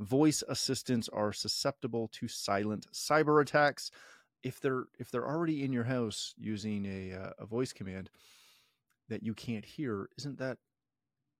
[0.00, 3.90] voice assistants are susceptible to silent cyber attacks.
[4.42, 8.10] If they're if they're already in your house using a uh, a voice command
[9.08, 10.58] that you can't hear, isn't that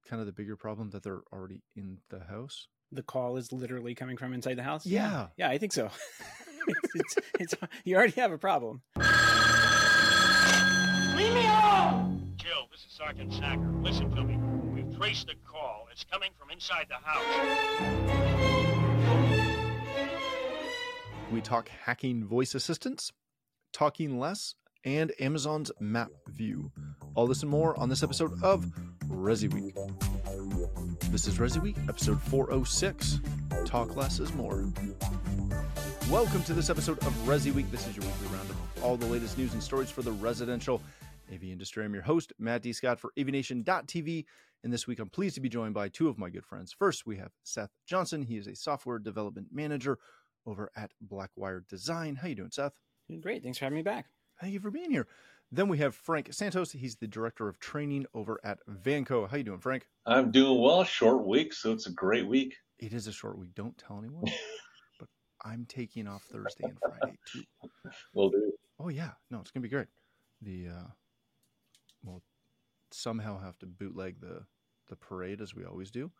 [0.06, 2.68] kind of the bigger problem that they're already in the house?
[2.92, 4.84] The call is literally coming from inside the house.
[4.84, 5.90] Yeah, yeah, I think so.
[6.94, 7.54] it's, it's, it's,
[7.84, 8.82] you already have a problem.
[11.16, 12.34] Leave me alone!
[12.36, 13.72] Jill, this is Sergeant Sacker.
[13.82, 14.36] Listen to me.
[14.74, 15.86] We've traced the call.
[15.92, 18.39] It's coming from inside the house.
[21.30, 23.12] We talk hacking voice assistants,
[23.72, 26.72] talking less, and Amazon's map view.
[27.14, 28.66] All this and more on this episode of
[29.06, 29.76] Resi Week.
[31.12, 33.20] This is Resi Week, episode 406.
[33.64, 34.72] Talk less is more.
[36.10, 37.70] Welcome to this episode of Resi Week.
[37.70, 40.82] This is your weekly roundup of all the latest news and stories for the residential
[41.32, 41.84] AV industry.
[41.84, 42.72] I'm your host, Matt D.
[42.72, 44.24] Scott for AVNation.tv.
[44.64, 46.74] And this week I'm pleased to be joined by two of my good friends.
[46.76, 48.22] First, we have Seth Johnson.
[48.22, 49.98] He is a software development manager
[50.50, 52.16] over at Blackwire Design.
[52.16, 52.72] How you doing, Seth?
[53.08, 53.42] Doing great.
[53.42, 54.06] Thanks for having me back.
[54.40, 55.06] Thank you for being here.
[55.52, 56.72] Then we have Frank Santos.
[56.72, 59.28] He's the director of training over at Vanco.
[59.28, 59.86] How you doing, Frank?
[60.06, 60.84] I'm doing well.
[60.84, 62.56] Short week, so it's a great week.
[62.78, 63.54] It is a short week.
[63.54, 64.24] Don't tell anyone.
[64.98, 65.08] but
[65.44, 67.42] I'm taking off Thursday and Friday too.
[68.14, 68.52] Will do.
[68.78, 69.88] Oh yeah, no, it's gonna be great.
[70.40, 70.88] The uh,
[72.04, 72.22] we'll
[72.92, 74.44] somehow have to bootleg the
[74.88, 76.10] the parade as we always do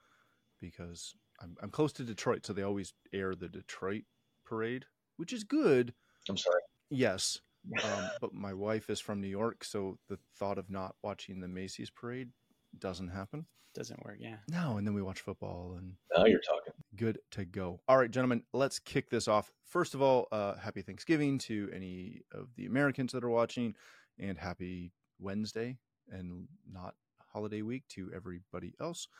[0.61, 4.05] because I'm, I'm close to Detroit, so they always air the Detroit
[4.51, 4.85] parade,
[5.17, 5.95] which is good.
[6.29, 6.61] I'm sorry.
[6.91, 7.39] Yes,
[7.85, 11.49] um, but my wife is from New York, so the thought of not watching the
[11.49, 12.31] Macy's parade
[12.79, 13.47] doesn't happen.
[13.73, 14.37] Doesn't work, yeah.
[14.49, 16.73] No, and then we watch football and now you're talking.
[16.97, 17.81] Good to go.
[17.87, 19.53] All right, gentlemen, let's kick this off.
[19.65, 23.77] First of all, uh, happy Thanksgiving to any of the Americans that are watching,
[24.19, 25.79] and happy Wednesday
[26.11, 26.95] and not
[27.33, 29.09] holiday week to everybody else.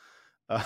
[0.49, 0.61] Uh,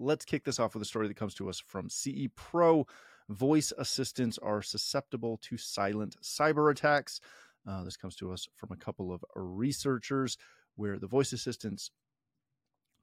[0.00, 2.84] let's kick this off with a story that comes to us from CE Pro.
[3.28, 7.20] Voice assistants are susceptible to silent cyber attacks.
[7.66, 10.36] Uh, this comes to us from a couple of researchers
[10.76, 11.90] where the voice assistants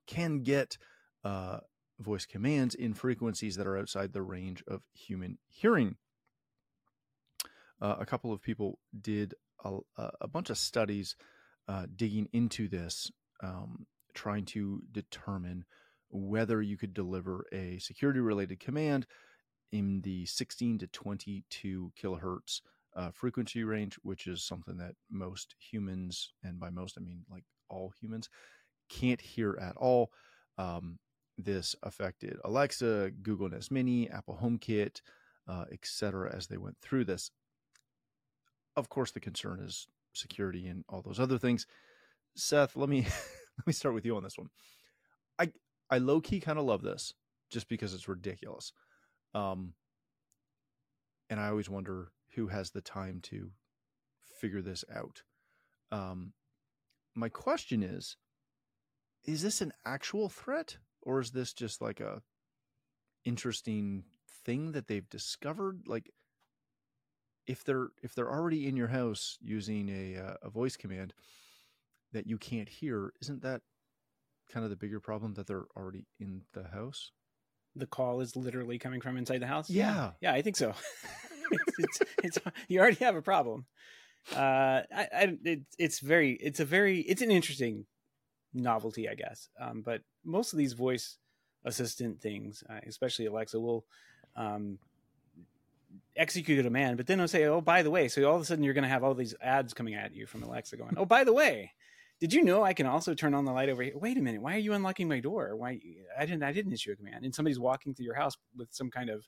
[0.05, 0.77] can get
[1.23, 1.59] uh,
[1.99, 5.95] voice commands in frequencies that are outside the range of human hearing.
[7.81, 9.33] Uh, a couple of people did
[9.63, 9.79] a,
[10.19, 11.15] a bunch of studies
[11.67, 13.11] uh, digging into this,
[13.41, 15.65] um, trying to determine
[16.09, 19.07] whether you could deliver a security related command
[19.71, 22.61] in the 16 to 22 kilohertz
[22.95, 27.43] uh, frequency range, which is something that most humans, and by most I mean like
[27.69, 28.29] all humans,
[28.89, 30.11] can't hear at all.
[30.57, 30.99] Um,
[31.37, 35.01] this affected Alexa, Google Nest Mini, Apple HomeKit,
[35.47, 36.33] uh, etc.
[36.35, 37.31] As they went through this,
[38.75, 41.65] of course, the concern is security and all those other things.
[42.35, 43.01] Seth, let me
[43.57, 44.49] let me start with you on this one.
[45.39, 45.51] I
[45.89, 47.13] I low key kind of love this
[47.49, 48.73] just because it's ridiculous.
[49.33, 49.73] Um,
[51.29, 53.51] and I always wonder who has the time to
[54.39, 55.23] figure this out.
[55.91, 56.33] Um,
[57.15, 58.17] my question is
[59.25, 62.21] is this an actual threat or is this just like a
[63.25, 64.03] interesting
[64.45, 66.09] thing that they've discovered like
[67.45, 71.13] if they're if they're already in your house using a uh, a voice command
[72.13, 73.61] that you can't hear isn't that
[74.49, 77.11] kind of the bigger problem that they're already in the house
[77.75, 79.69] the call is literally coming from inside the house?
[79.69, 80.11] Yeah.
[80.21, 80.73] Yeah i think so.
[81.53, 82.37] It's, it's, it's,
[82.69, 83.65] you already have a problem.
[84.33, 87.85] Uh i, I it, it's very it's a very it's an interesting
[88.53, 89.49] novelty i guess.
[89.59, 91.17] Um but most of these voice
[91.65, 93.85] assistant things uh, especially alexa will
[94.35, 94.79] um
[96.15, 98.45] execute a command but then it'll say oh by the way so all of a
[98.45, 101.05] sudden you're going to have all these ads coming at you from alexa going oh
[101.05, 101.71] by the way
[102.21, 103.97] did you know I can also turn on the light over here?
[103.97, 105.55] Wait a minute, why are you unlocking my door?
[105.55, 105.79] Why
[106.17, 107.25] I didn't I didn't issue a command.
[107.25, 109.27] And somebody's walking through your house with some kind of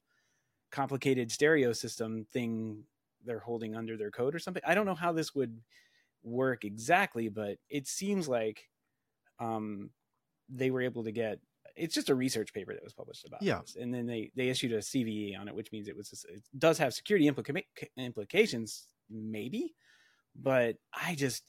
[0.72, 2.84] complicated stereo system thing
[3.26, 4.62] they're holding under their coat or something.
[4.66, 5.59] I don't know how this would
[6.22, 8.70] work exactly, but it seems like
[9.40, 9.90] um,
[10.48, 11.40] they were able to get.
[11.76, 13.62] It's just a research paper that was published about yeah.
[13.62, 16.44] this, and then they they issued a CVE on it, which means it was it
[16.59, 17.64] does have security implica-
[17.97, 19.73] implications, maybe,
[20.35, 21.44] but I just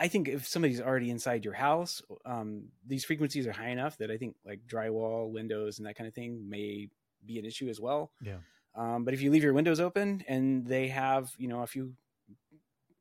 [0.00, 4.10] I think if somebody's already inside your house, um, these frequencies are high enough that
[4.10, 6.88] I think like drywall, windows, and that kind of thing may
[7.26, 8.10] be an issue as well.
[8.24, 8.38] Yeah.
[8.74, 11.92] Um, but if you leave your windows open and they have, you know, a few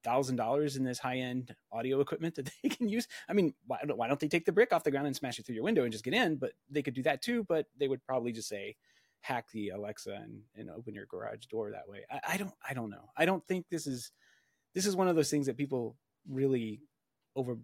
[0.04, 3.80] thousand dollars in this high end audio equipment that they can use, I mean, why
[3.88, 5.64] don't, why don't they take the brick off the ground and smash it through your
[5.64, 6.36] window and just get in?
[6.36, 7.46] But they could do that too.
[7.46, 8.76] But they would probably just say,
[9.22, 12.06] hack the Alexa and, and open your garage door that way.
[12.12, 13.10] I, I don't, I don't know.
[13.16, 14.12] I don't think this is,
[14.76, 15.96] this is one of those things that people
[16.30, 16.82] really
[17.36, 17.58] over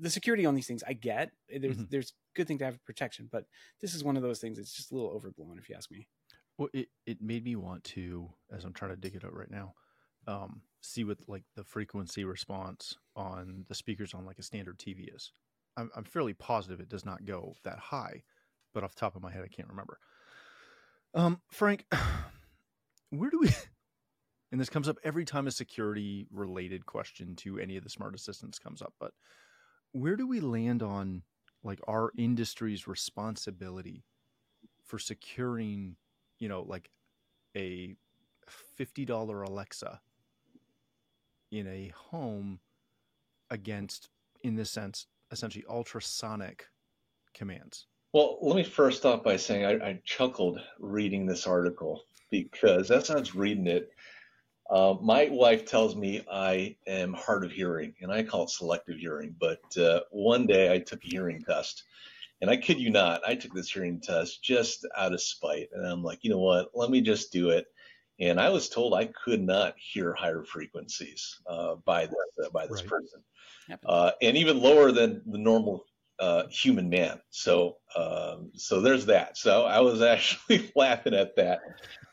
[0.00, 1.30] the security on these things I get.
[1.48, 1.84] There's mm-hmm.
[1.90, 3.28] there's good thing to have protection.
[3.30, 3.44] But
[3.80, 6.08] this is one of those things that's just a little overblown, if you ask me.
[6.58, 9.50] Well, it, it made me want to, as I'm trying to dig it up right
[9.50, 9.74] now,
[10.26, 15.14] um, see what like the frequency response on the speakers on like a standard TV
[15.14, 15.32] is.
[15.76, 18.22] I'm, I'm fairly positive it does not go that high,
[18.72, 19.98] but off the top of my head, I can't remember.
[21.14, 21.86] Um, Frank,
[23.10, 23.50] where do we?
[24.54, 28.14] And this comes up every time a security related question to any of the smart
[28.14, 28.94] assistants comes up.
[29.00, 29.10] But
[29.90, 31.24] where do we land on
[31.64, 34.04] like our industry's responsibility
[34.84, 35.96] for securing,
[36.38, 36.88] you know, like
[37.56, 37.96] a
[38.78, 40.00] $50 Alexa
[41.50, 42.60] in a home
[43.50, 44.08] against,
[44.44, 46.68] in this sense, essentially ultrasonic
[47.34, 47.88] commands?
[48.12, 53.10] Well, let me first off by saying I, I chuckled reading this article because as
[53.10, 53.90] I was reading it,
[54.70, 58.96] uh, my wife tells me I am hard of hearing, and I call it selective
[58.98, 59.34] hearing.
[59.38, 61.84] But uh, one day I took a hearing test,
[62.40, 65.68] and I kid you not, I took this hearing test just out of spite.
[65.72, 66.70] And I'm like, you know what?
[66.74, 67.66] Let me just do it.
[68.20, 72.66] And I was told I could not hear higher frequencies uh, by this, uh, by
[72.66, 72.88] this Right.
[72.88, 73.24] person,
[73.84, 75.84] uh, and even lower than the normal
[76.24, 77.20] uh, human man.
[77.30, 79.36] So um, so there's that.
[79.36, 81.60] So I was actually laughing at that.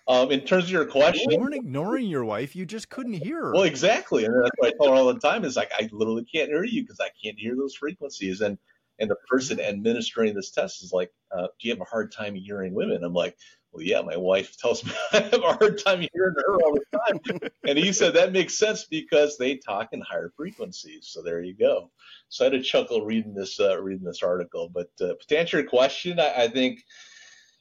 [0.08, 3.42] Um, in terms of your question, You weren't ignoring your wife; you just couldn't hear
[3.42, 3.54] her.
[3.54, 5.46] well, exactly, and that's what I tell her all the time.
[5.46, 8.42] Is like I literally can't hear you because I can't hear those frequencies.
[8.42, 8.58] And
[9.00, 12.36] and the person administering this test is like, uh, "Do you have a hard time
[12.36, 13.38] hearing women?" I'm like,
[13.72, 16.98] "Well, yeah, my wife tells me I have a hard time hearing her all the
[16.98, 21.08] time." and he said that makes sense because they talk in higher frequencies.
[21.08, 21.92] So there you go.
[22.30, 24.70] So I had a chuckle reading this uh, reading this article.
[24.74, 26.84] But uh, to answer your question, I, I think.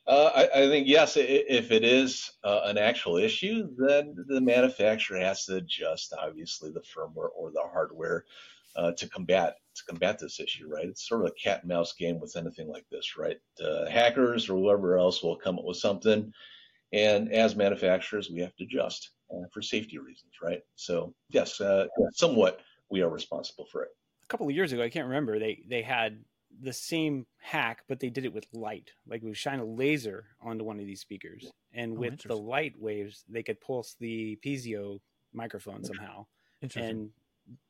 [0.07, 1.17] Uh, I, I think yes.
[1.17, 6.81] If it is uh, an actual issue, then the manufacturer has to adjust, obviously, the
[6.81, 8.25] firmware or the hardware
[8.75, 10.69] uh, to combat to combat this issue.
[10.69, 10.87] Right?
[10.87, 13.39] It's sort of a cat and mouse game with anything like this, right?
[13.63, 16.33] Uh, hackers or whoever else will come up with something,
[16.93, 20.63] and as manufacturers, we have to adjust uh, for safety reasons, right?
[20.75, 23.91] So yes, uh, somewhat we are responsible for it.
[24.25, 26.25] a couple of years ago, I can't remember, they they had
[26.63, 28.91] the same hack, but they did it with light.
[29.07, 32.75] Like we shine a laser onto one of these speakers, and Oh, with the light
[32.77, 34.99] waves, they could pulse the piezo
[35.33, 36.27] microphone somehow
[36.61, 36.91] Interesting.
[36.91, 37.11] and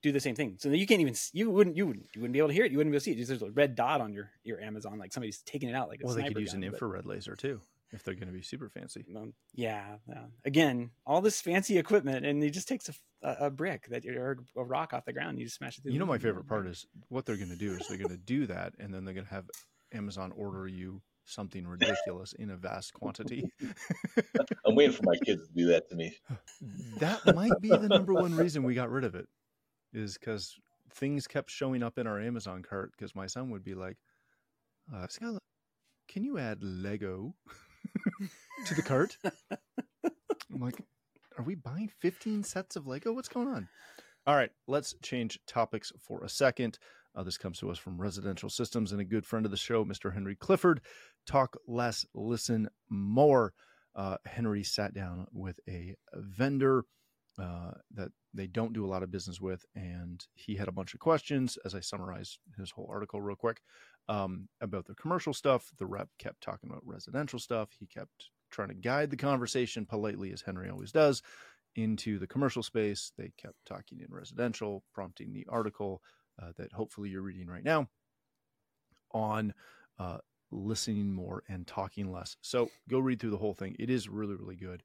[0.02, 0.56] do the same thing.
[0.58, 2.72] So you can't even you wouldn't you wouldn't you wouldn't be able to hear it.
[2.72, 3.26] You wouldn't be able to see it.
[3.26, 6.06] There's a red dot on your your Amazon, like somebody's taking it out like a
[6.06, 7.60] well, they could use gun, an but- infrared laser too
[7.92, 9.04] if they're going to be super fancy.
[9.16, 10.24] um, yeah, yeah.
[10.44, 14.38] Again, all this fancy equipment, and it just takes a, a, a brick that you're
[14.54, 15.38] or a rock off the ground.
[15.38, 15.92] You just smash it through.
[15.92, 18.16] You know, my favorite part is what they're going to do is they're going to
[18.16, 19.46] do that, and then they're going to have
[19.92, 23.44] Amazon order you something ridiculous in a vast quantity.
[24.66, 26.16] I'm waiting for my kids to do that to me.
[26.98, 29.26] that might be the number one reason we got rid of it,
[29.92, 30.56] is because
[30.92, 32.92] things kept showing up in our Amazon cart.
[32.92, 33.96] Because my son would be like,
[34.94, 35.06] uh,
[36.08, 37.34] "Can you add Lego
[38.66, 39.16] to the cart?"
[40.04, 40.82] I'm like,
[41.38, 43.12] "Are we buying 15 sets of Lego?
[43.12, 43.69] What's going on?"
[44.26, 46.78] All right, let's change topics for a second.
[47.14, 49.84] Uh, this comes to us from Residential Systems and a good friend of the show,
[49.84, 50.12] Mr.
[50.12, 50.81] Henry Clifford.
[51.26, 53.52] Talk less, listen more.
[53.96, 56.84] Uh, Henry sat down with a vendor
[57.40, 60.94] uh, that they don't do a lot of business with, and he had a bunch
[60.94, 61.58] of questions.
[61.64, 63.60] As I summarized his whole article real quick
[64.08, 67.70] um, about the commercial stuff, the rep kept talking about residential stuff.
[67.78, 71.23] He kept trying to guide the conversation politely, as Henry always does,
[71.76, 73.12] into the commercial space.
[73.16, 76.02] They kept talking in residential, prompting the article
[76.42, 77.88] uh, that hopefully you're reading right now
[79.12, 79.54] on
[79.99, 80.18] uh,
[80.50, 82.37] listening more and talking less.
[82.42, 83.76] So go read through the whole thing.
[83.78, 84.82] It is really, really good.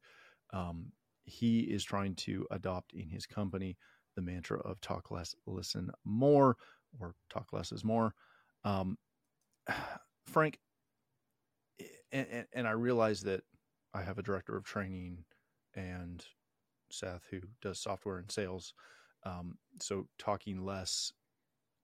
[0.53, 0.91] Um,
[1.25, 3.77] he is trying to adopt in his company
[4.15, 6.57] the mantra of talk less, listen more,
[6.99, 8.13] or talk less is more.
[8.63, 8.97] Um,
[10.25, 10.59] Frank,
[12.11, 13.41] and, and, I realize that
[13.93, 15.25] I have a director of training
[15.75, 16.25] and
[16.89, 18.73] Seth who does software and sales.
[19.23, 21.11] Um, so talking less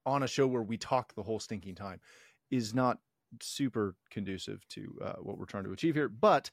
[0.06, 2.00] on a show where we talk the whole stinking time
[2.50, 3.00] is not
[3.42, 6.10] super conducive to uh, what we're trying to achieve here.
[6.10, 6.50] But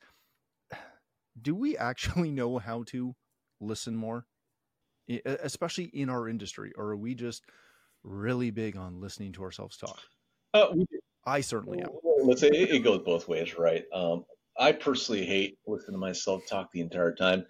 [1.40, 3.14] do we actually know how to
[3.60, 4.26] listen more,
[5.24, 7.44] especially in our industry, or are we just
[8.02, 10.00] really big on listening to ourselves talk?
[10.54, 10.74] Uh,
[11.24, 11.90] I certainly am.
[12.22, 13.84] Let's say it goes both ways, right?
[13.92, 14.24] Um,
[14.58, 17.46] I personally hate listening to myself talk the entire time,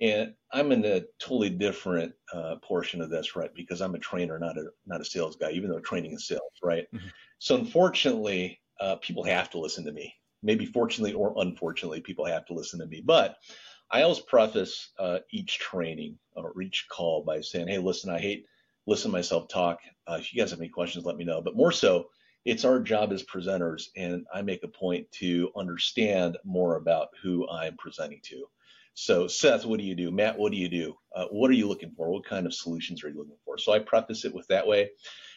[0.00, 3.50] and I'm in a totally different uh, portion of this, right?
[3.54, 6.42] Because I'm a trainer, not a not a sales guy, even though training is sales,
[6.62, 6.86] right?
[6.94, 7.10] Mhm.
[7.38, 10.14] So unfortunately, uh, people have to listen to me.
[10.42, 13.02] Maybe fortunately or unfortunately, people have to listen to me.
[13.04, 13.36] But
[13.90, 18.46] I always preface uh, each training or each call by saying, "Hey, listen, I hate
[18.86, 19.80] listen myself talk.
[20.06, 22.08] Uh, if you guys have any questions, let me know." But more so,
[22.44, 27.48] it's our job as presenters, and I make a point to understand more about who
[27.48, 28.46] I'm presenting to.
[28.94, 30.10] So, Seth, what do you do?
[30.10, 30.94] Matt, what do you do?
[31.14, 32.10] Uh, what are you looking for?
[32.10, 33.56] What kind of solutions are you looking for?
[33.56, 34.90] So I preface it with that way.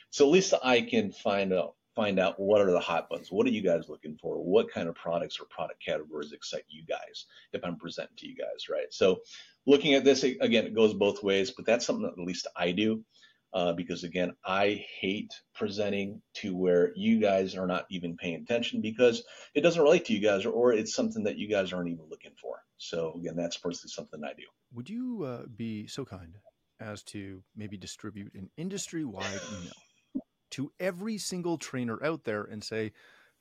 [0.10, 3.32] So at least I can find out find out what are the hot buttons.
[3.32, 4.36] What are you guys looking for?
[4.38, 8.36] What kind of products or product categories excite you guys if I'm presenting to you
[8.36, 8.88] guys, right?
[8.92, 9.22] So
[9.66, 12.72] looking at this again, it goes both ways, but that's something that at least I
[12.72, 13.04] do.
[13.54, 18.80] Uh, because again, I hate presenting to where you guys are not even paying attention
[18.80, 21.90] because it doesn't relate to you guys or, or it's something that you guys aren't
[21.90, 22.64] even looking for.
[22.78, 24.44] So again, that's personally something I do.
[24.74, 26.38] Would you uh, be so kind
[26.80, 29.74] as to maybe distribute an industry-wide email
[30.52, 32.92] to every single trainer out there and say,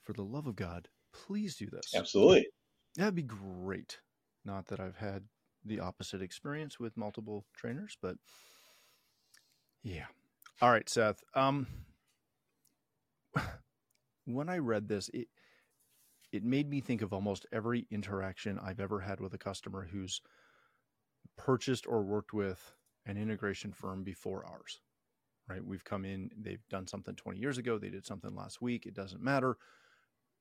[0.03, 1.95] for the love of God, please do this.
[1.95, 2.47] Absolutely.
[2.97, 3.99] That'd be great.
[4.45, 5.25] Not that I've had
[5.65, 8.17] the opposite experience with multiple trainers, but
[9.83, 10.07] yeah.
[10.63, 11.23] All right, Seth.
[11.35, 11.67] Um,
[14.25, 15.29] when I read this, it
[16.33, 20.21] it made me think of almost every interaction I've ever had with a customer who's
[21.37, 22.73] purchased or worked with
[23.05, 24.81] an integration firm before ours.
[25.51, 25.65] Right?
[25.65, 28.95] We've come in, they've done something 20 years ago, they did something last week, it
[28.95, 29.57] doesn't matter.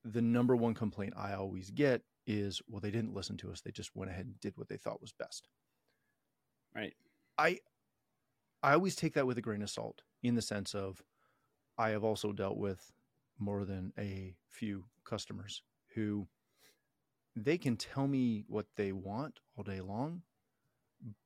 [0.06, 3.62] The number one complaint I always get is, well, they didn't listen to us.
[3.62, 5.50] They just went ahead and did what they thought was best.
[6.76, 6.94] Right.
[7.38, 7.58] I
[8.62, 11.02] I always take that with a grain of salt in the sense of
[11.78, 12.92] I have also dealt with
[13.40, 15.64] more than a few customers
[15.96, 16.28] who
[17.36, 20.22] they can tell me what they want all day long,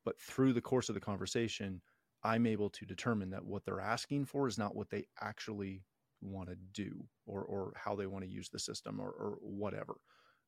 [0.06, 1.82] but through the course of the conversation,
[2.24, 5.84] I'm able to determine that what they're asking for is not what they actually
[6.22, 9.96] want to do or, or how they want to use the system or, or whatever.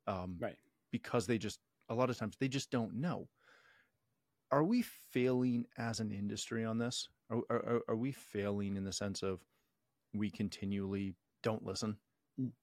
[0.07, 0.55] Um, right.
[0.91, 3.27] Because they just, a lot of times, they just don't know
[4.51, 7.09] are we failing as an industry on this?
[7.29, 9.39] Are, are, are, we failing in the sense of
[10.13, 11.97] we continually don't listen?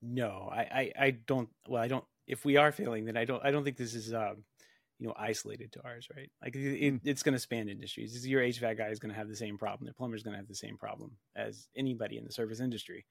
[0.00, 1.48] No, I, I, I don't.
[1.68, 2.04] Well, I don't.
[2.26, 3.44] If we are failing, then I don't.
[3.44, 4.44] I don't think this is, um,
[5.02, 6.30] you know, isolated to ours, right?
[6.40, 6.96] Like it, hmm.
[7.02, 8.24] it's going to span industries.
[8.24, 9.88] Your HVAC guy is going to have the same problem.
[9.88, 13.04] The plumber is going to have the same problem as anybody in the service industry.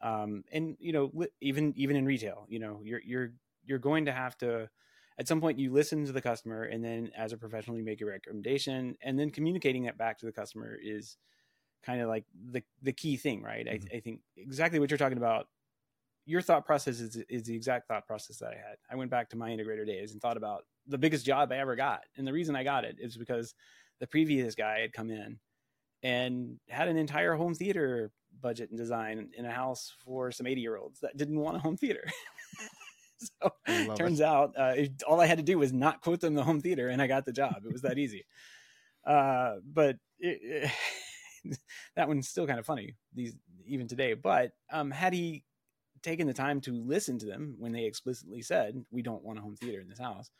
[0.00, 3.32] Um, and you know, even even in retail, you know, you're you're
[3.64, 4.70] you're going to have to
[5.18, 8.00] at some point you listen to the customer and then as a professional you make
[8.00, 11.16] a recommendation and then communicating that back to the customer is
[11.84, 13.84] kind of like the the key thing right mm-hmm.
[13.92, 15.46] I, I, think exactly what you're talking about
[16.24, 19.28] your thought process is, is the exact thought process that i had i went back
[19.30, 22.32] to my integrator days and thought about the biggest job i ever got and the
[22.32, 23.54] reason i got it is because
[24.00, 25.38] the previous guy had come in
[26.02, 28.10] and had an entire home theater
[28.40, 31.60] budget and design in a house for some 80 year olds that didn't want a
[31.60, 32.04] home theater
[33.22, 34.26] so turns it.
[34.26, 36.88] out uh, it, all I had to do was not quote them the home theater,
[36.88, 37.56] and I got the job.
[37.64, 38.24] It was that easy.
[39.06, 40.70] Uh, but it,
[41.96, 43.34] that one's still kind of funny these
[43.66, 44.14] even today.
[44.14, 45.44] But um, had he
[46.02, 49.42] taken the time to listen to them when they explicitly said we don't want a
[49.42, 50.30] home theater in this house,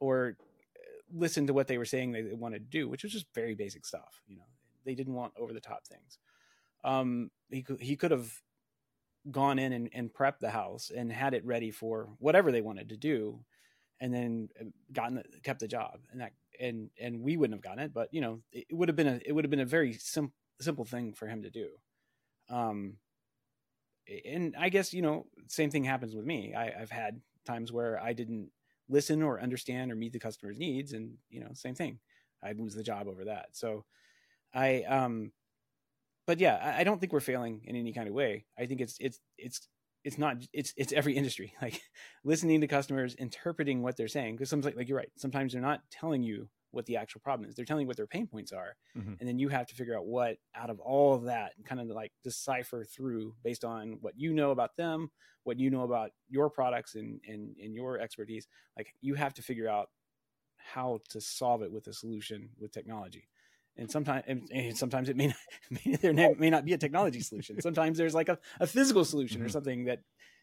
[0.00, 0.36] or
[0.76, 0.80] uh,
[1.12, 3.86] listen to what they were saying they wanted to do, which was just very basic
[3.86, 4.22] stuff.
[4.26, 4.44] You know,
[4.84, 6.18] they didn't want over the top things.
[6.82, 8.32] Um, he he could have
[9.30, 12.88] gone in and, and prepped the house and had it ready for whatever they wanted
[12.88, 13.44] to do
[14.00, 17.62] and then uh, gotten the, kept the job and that and and we wouldn't have
[17.62, 19.66] gotten it but you know it, would have been a it would have been a
[19.66, 21.68] very simple simple thing for him to do
[22.48, 22.96] um
[24.26, 28.02] and i guess you know same thing happens with me I, i've had times where
[28.02, 28.50] i didn't
[28.90, 31.98] listen or understand or meet the customer's needs and you know same thing.
[32.42, 33.48] I'd lose the job over that.
[33.52, 33.84] So
[34.52, 35.32] i um
[36.26, 38.44] but yeah, I, don't think we're failing in any kind of way.
[38.56, 39.66] I think it's it's it's
[40.04, 41.54] it's not it's it's every industry.
[41.62, 41.80] Like
[42.24, 45.10] listening to customers interpreting what they're saying because sometimes like you're right.
[45.16, 48.06] Sometimes they're not telling you what the actual problem is they're telling you what their
[48.06, 49.14] pain points are mm-hmm.
[49.18, 51.88] and then you have to figure out what out of all of that kind of
[51.88, 55.10] like decipher through based on what you know about them
[55.44, 58.46] what you know about your products and and, and your expertise
[58.76, 59.88] like you have to figure out
[60.56, 63.28] how to solve it with a solution with technology
[63.76, 65.36] and sometimes and sometimes it may not
[65.84, 69.38] may, there may not be a technology solution sometimes there's like a, a physical solution
[69.38, 69.46] mm-hmm.
[69.46, 70.00] or something that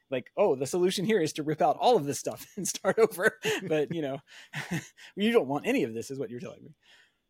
[0.10, 2.98] like oh the solution here is to rip out all of this stuff and start
[3.00, 3.38] over.
[3.68, 4.20] But you know
[5.16, 6.76] you don't want any of this is what you're telling me.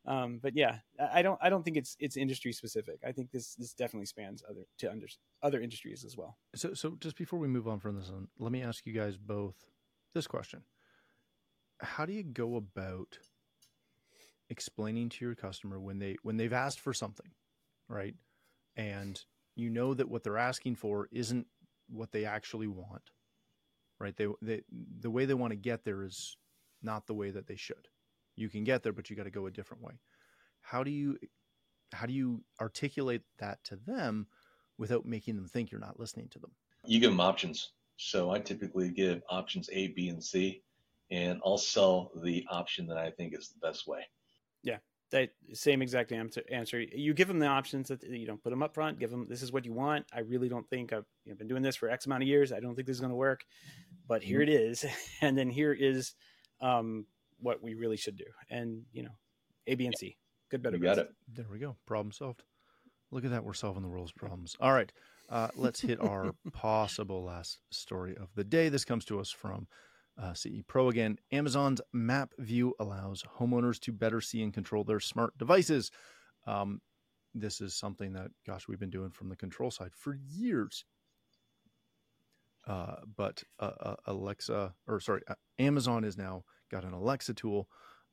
[0.06, 0.78] Um, but yeah
[1.14, 3.00] i don't i don't think it's it's industry specific.
[3.06, 5.08] I think this this definitely spans other to under,
[5.44, 6.38] other industries as well.
[6.56, 9.18] So so just before we move on from this one let me ask you guys
[9.18, 9.56] both
[10.14, 10.64] this question.
[11.80, 13.20] How do you go about
[14.50, 17.32] explaining to your customer when they when they've asked for something,
[17.88, 18.16] right?
[18.76, 19.22] And
[19.56, 21.48] you know that what they're asking for isn't
[21.90, 23.04] what they actually want.
[24.00, 24.16] Right?
[24.16, 24.62] They they
[25.00, 26.38] the way they want to get there is
[26.84, 27.88] not the way that they should.
[28.36, 29.94] You can get there but you got to go a different way.
[30.62, 31.18] How do you
[31.94, 34.28] how do you articulate that to them
[34.78, 36.52] without making them think you're not listening to them?
[36.86, 37.72] You give them options.
[37.98, 40.62] So I typically give options A, B, and C,
[41.10, 44.02] and I'll sell the option that I think is the best way.
[44.64, 44.78] Yeah,
[45.12, 46.44] that same exact answer.
[46.52, 46.82] Answer.
[46.82, 49.00] You give them the options that you don't put them up front.
[49.00, 50.06] Give them this is what you want.
[50.14, 52.52] I really don't think I've you know, been doing this for X amount of years.
[52.52, 53.46] I don't think this is going to work,
[54.08, 54.86] but here it is.
[55.22, 56.14] And then here is
[56.62, 57.06] um,
[57.40, 58.26] what we really should do.
[58.50, 59.16] And you know,
[59.66, 60.18] A, B, and C.
[60.50, 61.10] Good, better, You got best.
[61.10, 61.16] it.
[61.36, 61.76] There we go.
[61.86, 62.44] Problem solved.
[63.12, 63.44] Look at that.
[63.44, 64.56] We're solving the world's problems.
[64.60, 64.92] All right.
[65.30, 68.70] Uh, let's hit our possible last story of the day.
[68.70, 69.68] This comes to us from
[70.22, 71.18] uh, CE Pro again.
[71.32, 75.92] Amazon's Map View allows homeowners to better see and control their smart devices.
[76.46, 76.82] Um,
[77.34, 80.86] this is something that, gosh, we've been doing from the control side for years.
[82.68, 87.70] Uh, but uh, uh, Alexa, or sorry, uh, Amazon has now got an Alexa tool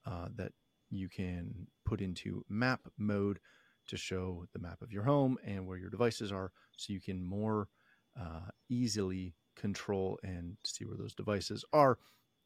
[0.06, 0.52] uh, that
[0.90, 3.40] you can put into map mode
[3.88, 7.22] to show the map of your home and where your devices are so you can
[7.22, 7.68] more
[8.70, 11.98] easily control and see where those devices are.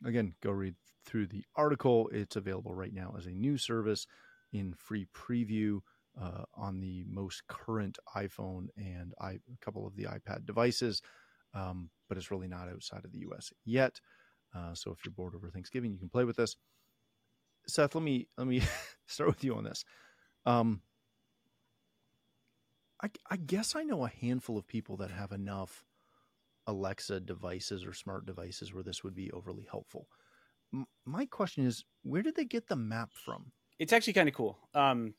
[0.05, 0.75] Again, go read
[1.05, 2.09] through the article.
[2.13, 4.07] It's available right now as a new service
[4.53, 5.81] in free preview
[6.21, 11.03] uh, on the most current iPhone and I, a couple of the iPad devices,
[11.55, 14.01] um, but it's really not outside of the US yet.
[14.55, 16.57] Uh, so if you're bored over Thanksgiving, you can play with this.
[17.67, 18.63] Seth, let me let me
[19.07, 19.85] start with you on this.
[20.47, 20.81] Um,
[23.03, 25.85] I, I guess I know a handful of people that have enough
[26.69, 30.09] Alexa devices or smart devices where this would be overly helpful.
[30.73, 33.53] M- my question is, where did they get the map from?
[33.79, 34.59] It's actually kind of cool.
[34.75, 35.15] Um,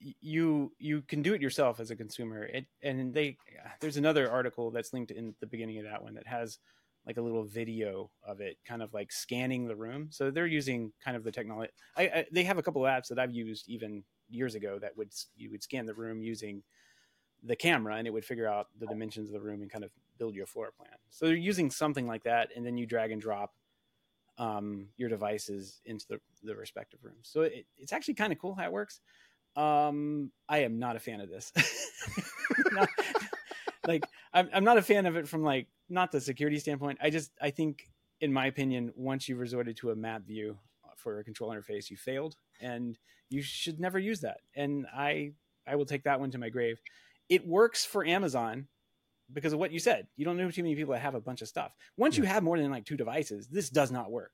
[0.00, 2.44] you you can do it yourself as a consumer.
[2.44, 3.38] It, and they
[3.80, 6.58] there's another article that's linked in the beginning of that one that has
[7.06, 10.10] like a little video of it, kind of like scanning the room.
[10.12, 11.72] So they're using kind of the technology.
[11.96, 14.96] I, I they have a couple of apps that I've used even years ago that
[14.96, 16.62] would you would scan the room using
[17.42, 19.92] the camera and it would figure out the dimensions of the room and kind of
[20.18, 20.90] build your floor plan.
[21.10, 23.52] So they're using something like that, and then you drag and drop
[24.38, 27.28] um, your devices into the, the respective rooms.
[27.30, 29.00] So it, it's actually kind of cool how it works.
[29.56, 31.52] Um, I am not a fan of this.
[32.72, 32.88] Not-
[33.86, 36.98] like I'm, I'm not a fan of it from like not the security standpoint.
[37.02, 37.88] I just I think
[38.20, 40.56] in my opinion, once you've resorted to a map view
[40.96, 42.98] for a control interface, you failed, and
[43.28, 44.38] you should never use that.
[44.54, 45.32] And I
[45.66, 46.80] I will take that one to my grave.
[47.28, 48.68] It works for Amazon
[49.32, 50.06] because of what you said.
[50.16, 51.72] You don't know too many people that have a bunch of stuff.
[51.96, 54.32] Once you have more than like two devices, this does not work.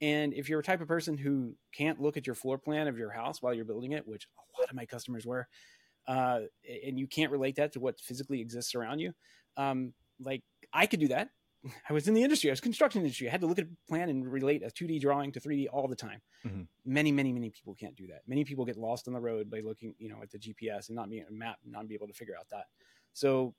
[0.00, 2.98] And if you're a type of person who can't look at your floor plan of
[2.98, 4.26] your house while you're building it, which
[4.56, 5.46] a lot of my customers were,
[6.08, 6.40] uh,
[6.84, 9.12] and you can't relate that to what physically exists around you,
[9.56, 11.28] um, like I could do that.
[11.88, 12.50] I was in the industry.
[12.50, 13.28] I was construction industry.
[13.28, 15.86] I had to look at a plan and relate a 2D drawing to 3D all
[15.86, 16.20] the time.
[16.44, 16.66] Mhm.
[16.84, 18.22] Many, many, many people can't do that.
[18.26, 20.96] Many people get lost on the road by looking, you know, at the GPS and
[20.96, 22.64] not being a map, not be able to figure out that.
[23.12, 23.54] So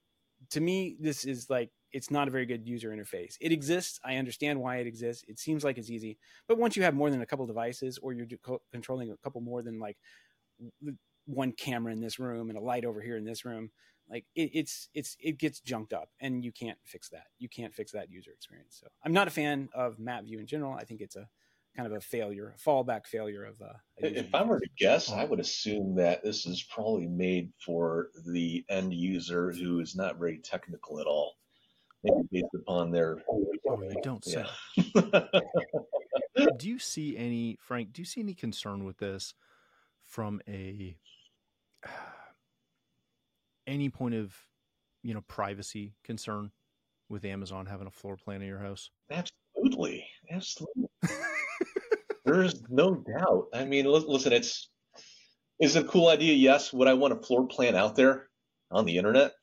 [0.51, 3.35] to me, this is like it's not a very good user interface.
[3.39, 3.99] It exists.
[4.03, 5.23] I understand why it exists.
[5.27, 8.13] It seems like it's easy, but once you have more than a couple devices, or
[8.13, 9.97] you're co- controlling a couple more than like
[11.25, 13.71] one camera in this room and a light over here in this room,
[14.09, 17.27] like it, it's it's it gets junked up, and you can't fix that.
[17.39, 18.77] You can't fix that user experience.
[18.79, 20.73] So I'm not a fan of map view in general.
[20.73, 21.27] I think it's a
[21.75, 23.61] kind of a failure, a fallback failure of.
[23.61, 25.11] Uh, If I were to guess.
[25.11, 30.17] I would assume that this is probably made for the end user who is not
[30.19, 31.33] very technical at all.
[32.03, 33.45] Maybe based upon their Oh,
[33.81, 34.45] you don't say.
[34.75, 35.25] yeah.
[36.57, 39.33] do you see any frank do you see any concern with this
[40.03, 40.97] from a
[43.67, 44.35] any point of
[45.01, 46.51] you know privacy concern
[47.07, 50.85] with amazon having a floor plan of your house Absolutely, absolutely.
[52.33, 53.47] There's no doubt.
[53.53, 54.69] I mean, li- listen, it's
[55.59, 56.33] is it a cool idea?
[56.33, 56.73] Yes.
[56.73, 58.27] Would I want a floor plan out there
[58.71, 59.33] on the internet?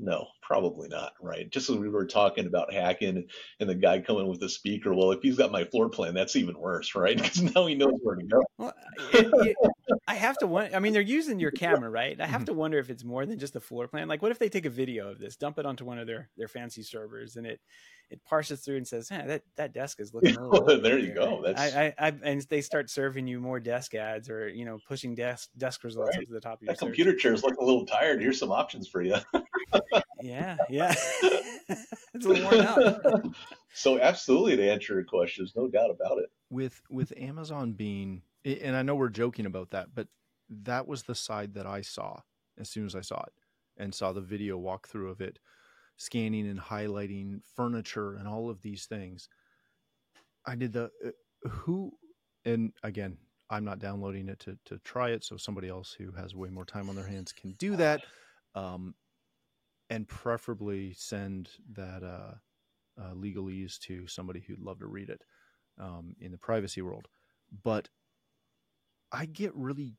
[0.00, 1.12] No, probably not.
[1.20, 1.50] Right.
[1.50, 3.26] Just as we were talking about hacking
[3.58, 4.94] and the guy coming with the speaker.
[4.94, 7.16] Well, if he's got my floor plan, that's even worse, right?
[7.20, 8.42] Because now he knows where to go.
[8.58, 8.74] Well,
[9.12, 9.56] it- it-
[10.06, 10.74] I have to wonder.
[10.76, 12.18] I mean, they're using your camera, right?
[12.20, 12.46] I have Mhm.
[12.46, 14.06] to wonder if it's more than just a floor plan.
[14.08, 16.30] Like, what if they take a video of this, dump it onto one of their
[16.36, 17.60] their fancy servers, and it
[18.10, 21.04] it parses through and says, "Hey, that that desk is looking a little." There right
[21.04, 21.42] you go.
[21.42, 24.78] That's- I, I, I and they start serving you more desk ads or you know
[24.88, 26.22] pushing desk desk results Right.
[26.22, 26.86] up to the top of your That search.
[26.86, 28.20] computer chair is looking a little tired.
[28.22, 29.16] Here's some options for you.
[30.22, 30.94] Yeah, yeah,
[32.14, 33.24] it's a little worn out.
[33.74, 36.30] so, absolutely, to answer your question, there's no doubt about it.
[36.50, 40.08] with with amazon being and i know we're joking about that but
[40.48, 42.18] that was the side that i saw
[42.58, 43.32] as soon as i saw it
[43.76, 45.38] and saw the video walkthrough of it
[45.98, 49.28] scanning and highlighting furniture and all of these things
[50.46, 51.92] i did the uh, who
[52.46, 53.16] and again
[53.50, 56.64] i'm not downloading it to, to try it so somebody else who has way more
[56.64, 58.02] time on their hands can do that
[58.54, 58.94] um,
[59.90, 62.34] and preferably send that uh,
[63.00, 65.22] uh, legalese to somebody who'd love to read it
[65.78, 67.06] um, in the privacy world.
[67.62, 67.88] But
[69.12, 69.96] I get really,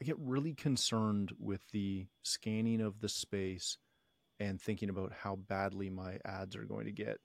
[0.00, 3.78] I get really concerned with the scanning of the space
[4.40, 7.18] and thinking about how badly my ads are going to get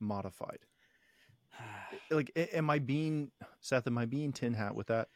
[0.00, 0.58] modified.
[2.12, 3.86] Like, am I being Seth?
[3.86, 5.08] Am I being tin hat with that?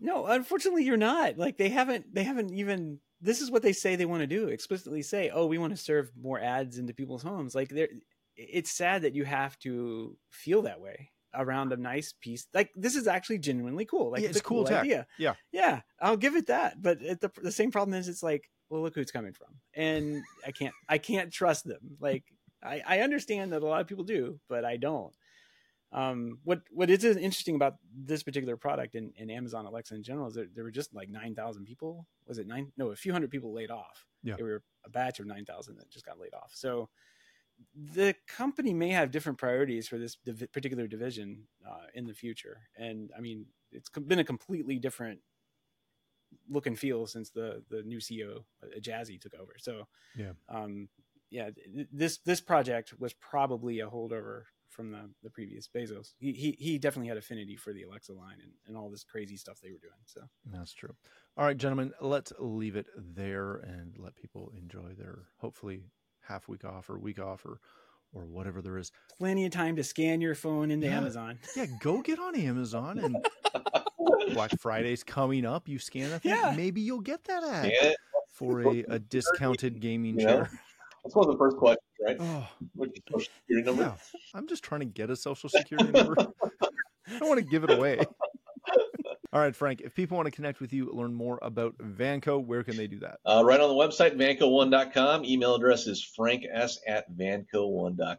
[0.00, 1.38] No, unfortunately, you're not.
[1.38, 2.12] Like they haven't.
[2.12, 2.98] They haven't even.
[3.20, 4.48] This is what they say they want to do.
[4.48, 7.88] Explicitly say, "Oh, we want to serve more ads into people's homes." Like they're.
[8.36, 12.46] It's sad that you have to feel that way around a nice piece.
[12.52, 14.10] Like this is actually genuinely cool.
[14.10, 15.06] Like Yeah, it's, a cool, cool idea.
[15.18, 15.34] Yeah.
[15.52, 15.82] yeah.
[16.00, 16.80] I'll give it that.
[16.80, 20.22] But the the same problem is, it's like, well, look who it's coming from, and
[20.46, 20.74] I can't.
[20.88, 21.96] I can't trust them.
[22.00, 22.24] Like
[22.62, 25.14] I, I understand that a lot of people do, but I don't
[25.94, 30.26] um, what what is interesting about this particular product and, and Amazon Alexa in general
[30.26, 32.06] is that there were just like nine thousand people.
[32.26, 32.72] Was it nine?
[32.76, 34.04] No, a few hundred people laid off.
[34.24, 34.34] Yeah.
[34.36, 36.50] there were a batch of nine thousand that just got laid off.
[36.52, 36.88] So
[37.92, 42.62] the company may have different priorities for this div- particular division uh, in the future.
[42.76, 45.20] And I mean, it's been a completely different
[46.48, 49.54] look and feel since the the new CEO uh, Jassy took over.
[49.58, 50.32] So Yeah.
[50.48, 50.88] um,
[51.30, 51.50] yeah,
[51.92, 56.14] this this project was probably a holdover from the the previous Bezos.
[56.18, 59.36] He he, he definitely had affinity for the Alexa line and, and all this crazy
[59.36, 59.92] stuff they were doing.
[60.06, 60.94] So That's true.
[61.36, 65.84] All right, gentlemen, let's leave it there and let people enjoy their hopefully
[66.20, 67.60] half week off or week off or
[68.14, 68.92] or whatever there is.
[69.18, 70.98] plenty of time to scan your phone into Yeah.
[70.98, 71.38] Amazon.
[71.56, 73.16] Yeah, go get on Amazon and
[74.34, 75.68] Black Friday's coming up.
[75.68, 76.54] You scan a thing, Yeah.
[76.56, 77.92] maybe you'll get that ad Yeah,
[78.28, 80.32] for a, a discounted gaming You know?
[80.34, 80.50] chair.
[81.02, 82.16] that's one of the first questions, right?
[82.20, 83.82] Oh, What's your social security number?
[83.82, 84.18] yeah.
[84.34, 86.14] I'm just trying to get a social security number.
[87.06, 87.98] I don't want to give it away.
[89.34, 92.62] All right, Frank, if people want to connect with you, learn more about Vanco, where
[92.62, 93.18] can they do that?
[93.26, 95.24] Uh, right on the website, vanco1.com.
[95.24, 98.16] Email address is franks at vanco1.com.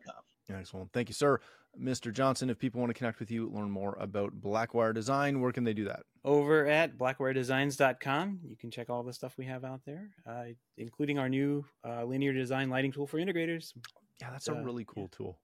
[0.49, 0.91] Excellent.
[0.91, 1.39] Thank you, sir.
[1.81, 2.11] Mr.
[2.11, 5.63] Johnson, if people want to connect with you, learn more about Blackwire Design, where can
[5.63, 6.01] they do that?
[6.25, 10.45] Over at blackwiredesigns.com, you can check all the stuff we have out there, uh,
[10.77, 13.71] including our new uh, linear design lighting tool for integrators.
[14.19, 15.37] Yeah, that's a Uh, really cool tool.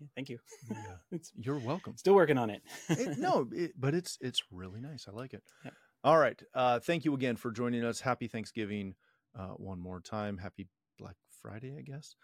[0.00, 0.38] Yeah, thank you.
[0.70, 1.18] Yeah.
[1.36, 1.96] You're welcome.
[1.96, 2.62] still working on it.
[2.88, 5.06] It- no, it, but it's it's really nice.
[5.08, 5.42] I like it.
[5.64, 5.74] Yep.
[6.04, 6.40] All right.
[6.54, 8.00] Uh, thank you again for joining us.
[8.00, 8.94] Happy Thanksgiving
[9.38, 10.36] uh, one more time.
[10.38, 10.66] Happy
[10.98, 12.14] Black Friday, I guess.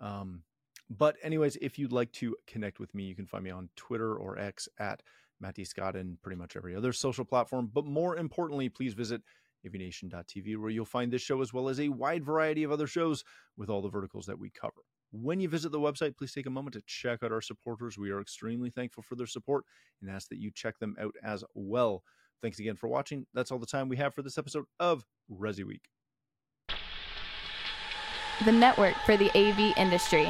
[0.00, 0.42] Um,
[0.90, 4.14] but anyways, if you'd like to connect with me, you can find me on Twitter
[4.16, 5.02] or X at
[5.40, 7.70] Matty Scott and pretty much every other social platform.
[7.72, 9.22] But more importantly, please visit
[9.66, 13.24] avnation.tv where you'll find this show as well as a wide variety of other shows
[13.56, 14.82] with all the verticals that we cover.
[15.10, 17.96] When you visit the website, please take a moment to check out our supporters.
[17.96, 19.64] We are extremely thankful for their support
[20.02, 22.02] and ask that you check them out as well.
[22.42, 23.26] Thanks again for watching.
[23.34, 25.82] That's all the time we have for this episode of Resi Week.
[28.44, 30.26] the network for the AV industry.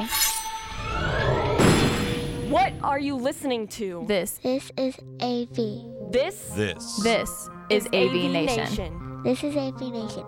[2.48, 4.04] What are you listening to?
[4.08, 6.10] This, This is AV.
[6.10, 7.02] This This.
[7.02, 9.20] this is AV Nation.
[9.22, 10.24] This is AV Nation.